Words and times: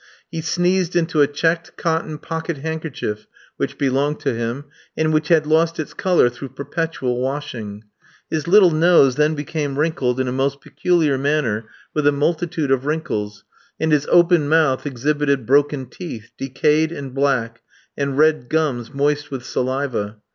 He 0.31 0.41
sneezed 0.41 0.95
into 0.95 1.21
a 1.21 1.27
checked 1.27 1.77
cotton 1.77 2.17
pocket 2.17 2.57
handkerchief 2.57 3.27
which 3.57 3.77
belonged 3.77 4.19
to 4.21 4.33
him, 4.33 4.65
and 4.97 5.13
which 5.13 5.27
had 5.27 5.45
lost 5.45 5.79
its 5.79 5.93
colour 5.93 6.27
through 6.27 6.49
perpetual 6.55 7.19
washing. 7.21 7.83
His 8.27 8.47
little 8.47 8.71
nose 8.71 9.15
then 9.15 9.35
became 9.35 9.77
wrinkled 9.77 10.19
in 10.19 10.27
a 10.27 10.31
most 10.31 10.59
peculiar 10.59 11.19
manner 11.19 11.69
with 11.93 12.07
a 12.07 12.11
multitude 12.11 12.71
of 12.71 12.87
wrinkles, 12.87 13.43
and 13.79 13.91
his 13.91 14.07
open 14.07 14.49
mouth 14.49 14.87
exhibited 14.87 15.45
broken 15.45 15.85
teeth, 15.85 16.31
decayed 16.35 16.91
and 16.91 17.13
black, 17.13 17.61
and 17.95 18.17
red 18.17 18.49
gums 18.49 18.91
moist 18.91 19.29
with 19.29 19.45
saliva. 19.45 20.17